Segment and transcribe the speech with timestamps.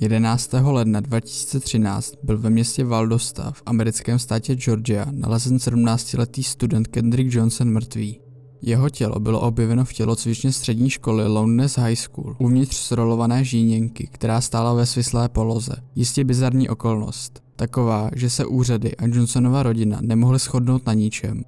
[0.00, 0.50] 11.
[0.62, 7.70] ledna 2013 byl ve městě Valdosta v americkém státě Georgia nalezen 17-letý student Kendrick Johnson
[7.70, 8.20] mrtvý.
[8.62, 14.40] Jeho tělo bylo objeveno v tělocvičně střední školy Lowness High School uvnitř srolované žíněnky, která
[14.40, 15.72] stála ve svislé poloze.
[15.94, 17.42] Jistě bizarní okolnost.
[17.56, 21.42] Taková, že se úřady a Johnsonova rodina nemohly shodnout na ničem.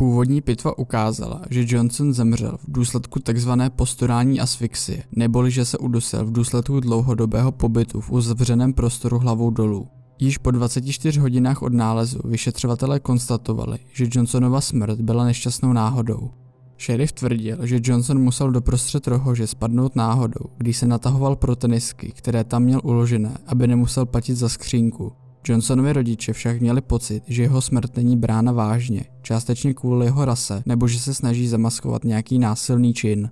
[0.00, 3.50] Původní pitva ukázala, že Johnson zemřel v důsledku tzv.
[3.76, 9.88] posturální asfixie, neboli že se udusil v důsledku dlouhodobého pobytu v uzavřeném prostoru hlavou dolů.
[10.18, 16.30] Již po 24 hodinách od nálezu vyšetřovatelé konstatovali, že Johnsonova smrt byla nešťastnou náhodou.
[16.80, 22.44] Sheriff tvrdil, že Johnson musel doprostřed rohože spadnout náhodou, když se natahoval pro tenisky, které
[22.44, 25.12] tam měl uložené, aby nemusel platit za skřínku.
[25.48, 30.62] Johnsonovi rodiče však měli pocit, že jeho smrt není brána vážně, částečně kvůli jeho rase,
[30.66, 33.30] nebo že se snaží zamaskovat nějaký násilný čin.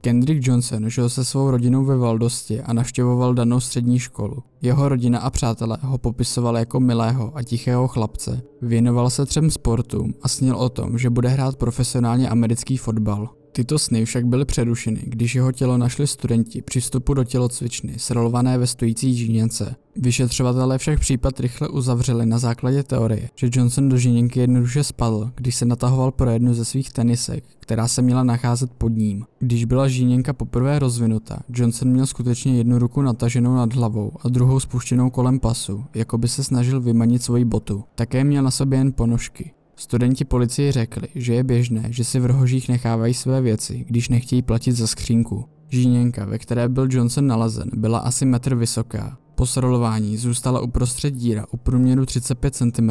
[0.00, 4.42] Kendrick Johnson žil se svou rodinou ve Valdosti a navštěvoval danou střední školu.
[4.62, 8.42] Jeho rodina a přátelé ho popisovali jako milého a tichého chlapce.
[8.62, 13.28] Věnoval se třem sportům a snil o tom, že bude hrát profesionálně americký fotbal.
[13.56, 18.58] Tyto sny však byly přerušeny, když jeho tělo našli studenti při vstupu do tělocvičny, srolované
[18.58, 19.76] ve stojící žíněnce.
[19.96, 25.56] Vyšetřovatelé však případ rychle uzavřeli na základě teorie, že Johnson do žíněnky jednoduše spadl, když
[25.56, 29.24] se natahoval pro jednu ze svých tenisek, která se měla nacházet pod ním.
[29.38, 34.60] Když byla žíněnka poprvé rozvinuta, Johnson měl skutečně jednu ruku nataženou nad hlavou a druhou
[34.60, 37.84] spuštěnou kolem pasu, jako by se snažil vymanit svoji botu.
[37.94, 39.55] Také měl na sobě jen ponožky.
[39.76, 44.42] Studenti policii řekli, že je běžné, že si v rohožích nechávají své věci, když nechtějí
[44.42, 45.44] platit za skřínku.
[45.68, 49.18] Žíněnka, ve které byl Johnson nalezen, byla asi metr vysoká.
[49.34, 52.90] Po srolování zůstala uprostřed díra u průměru 35 cm,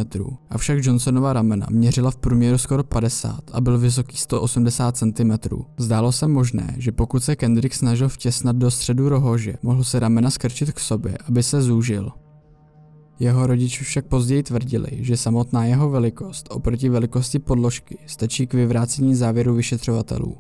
[0.50, 5.31] avšak Johnsonova ramena měřila v průměru skoro 50 a byl vysoký 180 cm.
[5.78, 10.30] Zdálo se možné, že pokud se Kendrick snažil vtěsnat do středu rohože, mohl se ramena
[10.30, 12.11] skrčit k sobě, aby se zúžil.
[13.19, 19.16] Jeho rodiče však později tvrdili, že samotná jeho velikost oproti velikosti podložky stačí k vyvrácení
[19.16, 20.38] závěru vyšetřovatelů.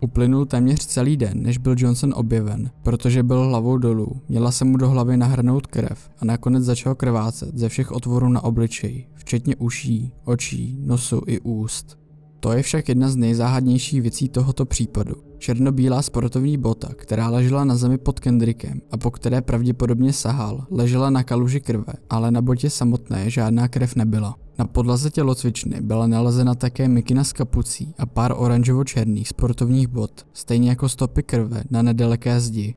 [0.00, 4.76] Uplynul téměř celý den, než byl Johnson objeven, protože byl hlavou dolů, měla se mu
[4.76, 10.12] do hlavy nahrnout krev a nakonec začal krvácet ze všech otvorů na obličeji, včetně uší,
[10.24, 12.01] očí, nosu i úst.
[12.42, 15.14] To je však jedna z nejzáhadnějších věcí tohoto případu.
[15.38, 21.10] Černobílá sportovní bota, která ležela na zemi pod Kendrickem a po které pravděpodobně sahal, ležela
[21.10, 24.36] na kaluži krve, ale na botě samotné žádná krev nebyla.
[24.58, 30.68] Na podlaze tělocvičny byla nalezena také mikina s kapucí a pár oranžovo-černých sportovních bot, stejně
[30.68, 32.74] jako stopy krve na nedaleké zdi.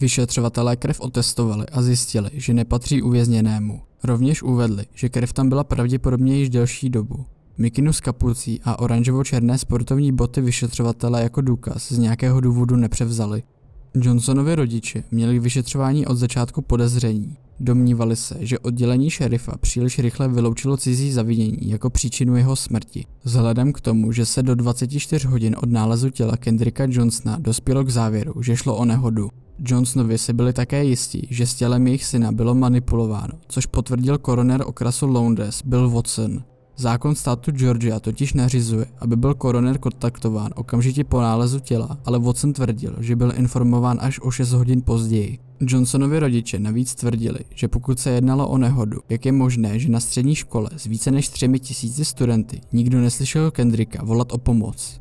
[0.00, 3.80] Vyšetřovatelé krev otestovali a zjistili, že nepatří uvězněnému.
[4.04, 7.24] Rovněž uvedli, že krev tam byla pravděpodobně již delší dobu.
[7.60, 13.42] Mikinu s kapucí a oranžovo-černé sportovní boty vyšetřovatele jako důkaz z nějakého důvodu nepřevzali.
[13.94, 17.36] Johnsonovi rodiče měli vyšetřování od začátku podezření.
[17.60, 23.04] Domnívali se, že oddělení šerifa příliš rychle vyloučilo cizí zavinění jako příčinu jeho smrti.
[23.24, 27.90] Vzhledem k tomu, že se do 24 hodin od nálezu těla Kendricka Johnsona dospělo k
[27.90, 29.28] závěru, že šlo o nehodu.
[29.58, 34.62] Johnsonovi si byli také jistí, že s tělem jejich syna bylo manipulováno, což potvrdil koroner
[34.66, 36.42] okrasu Lowndes Bill Watson.
[36.80, 42.52] Zákon státu Georgia totiž nařizuje, aby byl koroner kontaktován okamžitě po nálezu těla, ale Watson
[42.52, 45.38] tvrdil, že byl informován až o 6 hodin později.
[45.60, 50.00] Johnsonovi rodiče navíc tvrdili, že pokud se jednalo o nehodu, jak je možné, že na
[50.00, 55.00] střední škole s více než třemi tisíci studenty nikdo neslyšel Kendricka volat o pomoc.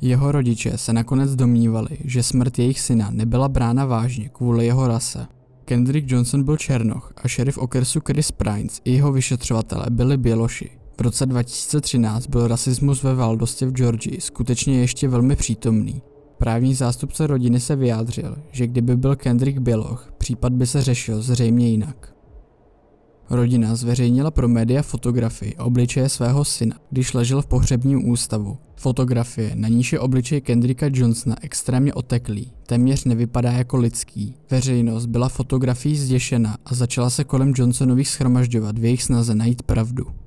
[0.00, 5.26] Jeho rodiče se nakonec domnívali, že smrt jejich syna nebyla brána vážně kvůli jeho rase.
[5.64, 10.83] Kendrick Johnson byl černoch a šerif okresu Chris Prince i jeho vyšetřovatele byli běloši.
[10.98, 16.02] V roce 2013 byl rasismus ve Valdostě v Georgii skutečně ještě velmi přítomný.
[16.38, 21.70] Právní zástupce rodiny se vyjádřil, že kdyby byl Kendrick Běloch, případ by se řešil zřejmě
[21.70, 22.14] jinak.
[23.30, 28.58] Rodina zveřejnila pro média fotografii obličeje svého syna, když ležel v pohřebním ústavu.
[28.76, 34.34] Fotografie, na níž je obličej Kendricka Johnsona extrémně oteklý, téměř nevypadá jako lidský.
[34.50, 40.23] Veřejnost byla fotografií zděšena a začala se kolem Johnsonových schromažďovat v jejich snaze najít pravdu.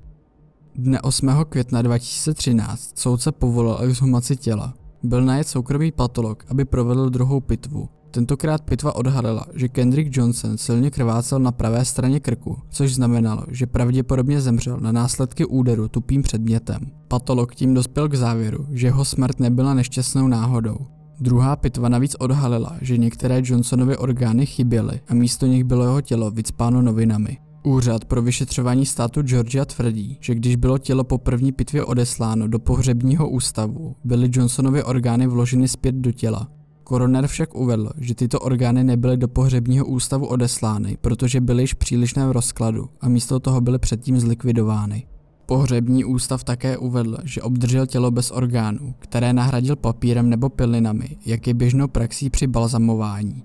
[0.78, 1.28] Dne 8.
[1.48, 4.74] května 2013 soudce povolil exhumaci těla.
[5.02, 7.88] Byl najet soukromý patolog, aby provedl druhou pitvu.
[8.10, 13.66] Tentokrát pitva odhalila, že Kendrick Johnson silně krvácel na pravé straně krku, což znamenalo, že
[13.66, 16.80] pravděpodobně zemřel na následky úderu tupým předmětem.
[17.08, 20.78] Patolog tím dospěl k závěru, že jeho smrt nebyla nešťastnou náhodou.
[21.20, 26.30] Druhá pitva navíc odhalila, že některé Johnsonovy orgány chyběly a místo nich bylo jeho tělo
[26.30, 27.38] vycpáno novinami.
[27.68, 32.58] Úřad pro vyšetřování státu Georgia tvrdí, že když bylo tělo po první pitvě odesláno do
[32.58, 36.48] pohřebního ústavu, byly Johnsonovy orgány vloženy zpět do těla.
[36.84, 42.26] Koroner však uvedl, že tyto orgány nebyly do pohřebního ústavu odeslány, protože byly již přílišné
[42.26, 45.06] v rozkladu a místo toho byly předtím zlikvidovány.
[45.46, 51.46] Pohřební ústav také uvedl, že obdržel tělo bez orgánů, které nahradil papírem nebo pilinami, jak
[51.46, 53.42] je běžnou praxí při balzamování.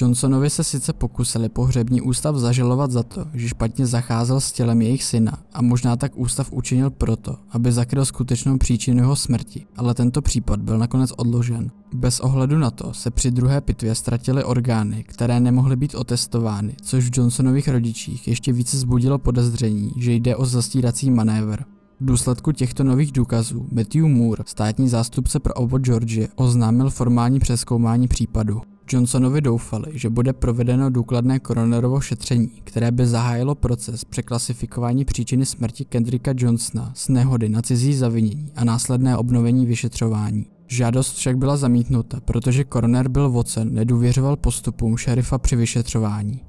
[0.00, 5.04] Johnsonovi se sice pokusili pohřební ústav zažalovat za to, že špatně zacházel s tělem jejich
[5.04, 10.22] syna a možná tak ústav učinil proto, aby zakryl skutečnou příčinu jeho smrti, ale tento
[10.22, 11.70] případ byl nakonec odložen.
[11.94, 17.10] Bez ohledu na to se při druhé pitvě ztratily orgány, které nemohly být otestovány, což
[17.10, 21.62] v Johnsonových rodičích ještě více zbudilo podezření, že jde o zastírací manévr.
[22.00, 28.08] V důsledku těchto nových důkazů Matthew Moore, státní zástupce pro obvod Georgie, oznámil formální přeskoumání
[28.08, 28.62] případu.
[28.92, 35.84] Johnsonovi doufali, že bude provedeno důkladné koronerovo šetření, které by zahájilo proces překlasifikování příčiny smrti
[35.84, 40.46] Kendricka Johnsona z nehody na cizí zavinění a následné obnovení vyšetřování.
[40.66, 46.40] Žádost však byla zamítnuta, protože koroner byl vocen nedůvěřoval postupům šerifa při vyšetřování.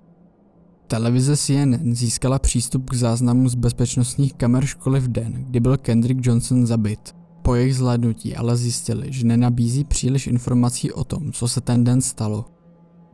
[0.87, 6.25] Televize CNN získala přístup k záznamům z bezpečnostních kamer školy v den, kdy byl Kendrick
[6.25, 7.20] Johnson zabit.
[7.51, 12.01] Po jejich zhlédnutí ale zjistili, že nenabízí příliš informací o tom, co se ten den
[12.01, 12.45] stalo.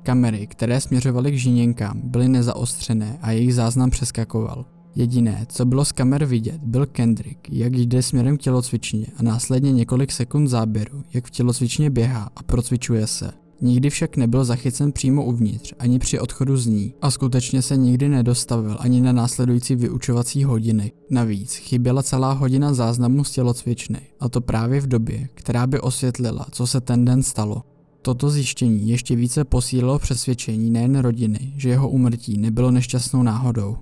[0.03, 4.65] Kamery, které směřovaly k žíněnkám, byly nezaostřené a jejich záznam přeskakoval.
[4.95, 9.71] Jediné, co bylo z kamer vidět, byl Kendrick, jak jde směrem k tělocvičně a následně
[9.71, 13.31] několik sekund záběru, jak v tělocvičně běhá a procvičuje se.
[13.61, 18.09] Nikdy však nebyl zachycen přímo uvnitř, ani při odchodu z ní a skutečně se nikdy
[18.09, 20.91] nedostavil ani na následující vyučovací hodiny.
[21.09, 26.45] Navíc chyběla celá hodina záznamu z tělocvičny a to právě v době, která by osvětlila,
[26.51, 27.63] co se ten den stalo.
[28.01, 33.77] Toto zjištění ještě více posílilo přesvědčení nejen rodiny, že jeho umrtí nebylo nešťastnou náhodou.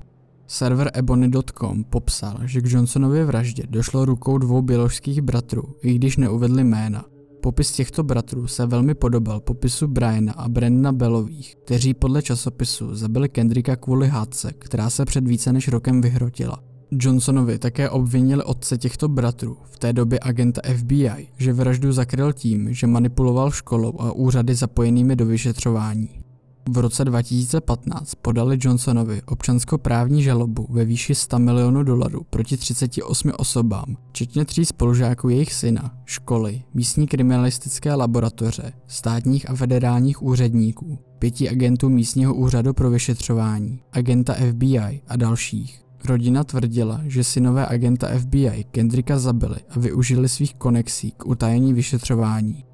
[0.48, 6.63] Server ebony.com popsal, že k Johnsonově vraždě došlo rukou dvou běložských bratrů, i když neuvedli
[6.63, 7.06] jména.
[7.45, 13.30] Popis těchto bratrů se velmi podobal popisu Briana a Brendana Bellových, kteří podle časopisu zabili
[13.30, 16.59] Kendricka kvůli hádce, která se před více než rokem vyhrotila.
[16.92, 22.74] Johnsonovi také obvinili otce těchto bratrů, v té době agenta FBI, že vraždu zakryl tím,
[22.74, 26.25] že manipuloval školou a úřady zapojenými do vyšetřování.
[26.69, 33.97] V roce 2015 podali Johnsonovi občanskoprávní žalobu ve výši 100 milionů dolarů proti 38 osobám,
[34.09, 41.89] včetně tří spolužáků jejich syna, školy, místní kriminalistické laboratoře, státních a federálních úředníků, pěti agentů
[41.89, 45.81] místního úřadu pro vyšetřování, agenta FBI a dalších.
[46.06, 52.65] Rodina tvrdila, že synové agenta FBI Kendricka zabili a využili svých konexí k utajení vyšetřování.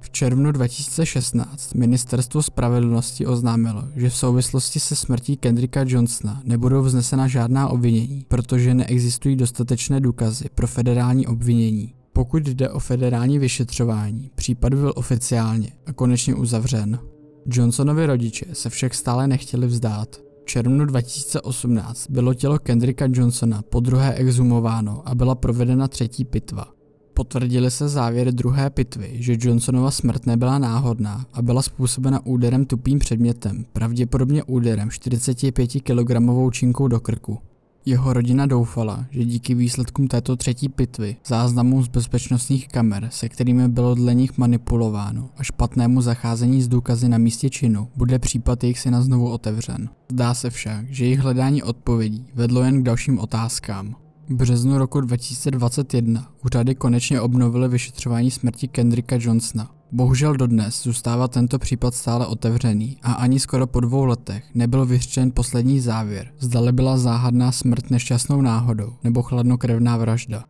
[0.00, 7.28] V červnu 2016 ministerstvo spravedlnosti oznámilo, že v souvislosti se smrtí Kendricka Johnsona nebudou vznesena
[7.28, 11.94] žádná obvinění, protože neexistují dostatečné důkazy pro federální obvinění.
[12.12, 16.98] Pokud jde o federální vyšetřování, případ byl oficiálně a konečně uzavřen.
[17.46, 20.16] Johnsonovi rodiče se však stále nechtěli vzdát.
[20.42, 26.79] V červnu 2018 bylo tělo Kendricka Johnsona podruhé exhumováno a byla provedena třetí pitva.
[27.20, 32.98] Potvrdily se závěry druhé pitvy, že Johnsonova smrt nebyla náhodná a byla způsobena úderem tupým
[32.98, 36.12] předmětem, pravděpodobně úderem 45 kg
[36.52, 37.38] činkou do krku.
[37.86, 43.68] Jeho rodina doufala, že díky výsledkům této třetí pitvy, záznamů z bezpečnostních kamer, se kterými
[43.68, 48.78] bylo dle nich manipulováno, a špatnému zacházení z důkazy na místě činu, bude případ jejich
[48.78, 49.88] syna znovu otevřen.
[50.12, 53.96] Zdá se však, že jejich hledání odpovědí vedlo jen k dalším otázkám.
[54.32, 59.70] Březnu roku 2021 úřady konečně obnovily vyšetřování smrti Kendricka Johnsona.
[59.92, 65.30] Bohužel dodnes zůstává tento případ stále otevřený a ani skoro po dvou letech nebyl vyřčen
[65.30, 70.44] poslední závěr, zdali byla záhadná smrt nešťastnou náhodou nebo chladnokrevná vražda.